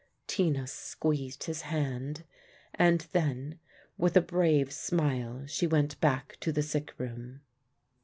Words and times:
Tina 0.25 0.65
squeezed 0.65 1.43
his 1.43 1.61
hand, 1.61 2.23
and 2.73 3.01
then 3.11 3.59
with 3.99 4.17
a 4.17 4.19
brave 4.21 4.73
smile 4.73 5.45
she 5.45 5.67
went 5.67 6.01
back 6.01 6.39
to 6.39 6.51
the 6.51 6.63
sick 6.63 6.95
room. 6.97 7.41